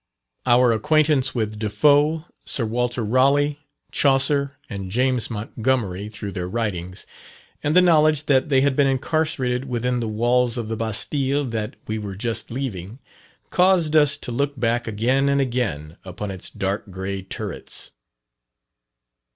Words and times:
Our 0.47 0.71
acquaintance 0.73 1.35
with 1.35 1.59
De 1.59 1.69
Foe, 1.69 2.25
Sir 2.43 2.65
Walter 2.65 3.05
Raleigh, 3.05 3.59
Chaucer, 3.91 4.55
and 4.67 4.89
James 4.89 5.29
Montgomery, 5.29 6.09
through 6.09 6.31
their 6.31 6.49
writings, 6.49 7.05
and 7.61 7.75
the 7.75 7.83
knowledge 7.83 8.25
that 8.25 8.49
they 8.49 8.61
had 8.61 8.75
been 8.75 8.87
incarcerated 8.87 9.65
within 9.65 9.99
the 9.99 10.07
walls 10.07 10.57
of 10.57 10.69
the 10.69 10.75
bastile 10.75 11.45
that 11.45 11.75
we 11.85 11.99
were 11.99 12.15
just 12.15 12.49
leaving, 12.49 12.97
caused 13.51 13.95
us 13.95 14.17
to 14.17 14.31
look 14.31 14.59
back 14.59 14.87
again 14.87 15.29
and 15.29 15.39
again 15.39 15.97
upon 16.03 16.31
its 16.31 16.49
dark 16.49 16.89
grey 16.89 17.21
turrets. 17.21 17.91